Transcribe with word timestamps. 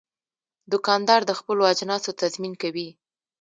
دوکاندار 0.71 1.21
د 1.25 1.31
خپلو 1.39 1.63
اجناسو 1.71 2.09
تضمین 2.21 2.53
کوي. 2.61 2.89